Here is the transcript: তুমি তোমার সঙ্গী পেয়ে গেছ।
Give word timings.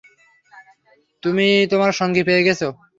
তুমি 1.23 1.47
তোমার 1.71 1.91
সঙ্গী 1.99 2.21
পেয়ে 2.27 2.45
গেছ। 2.47 2.61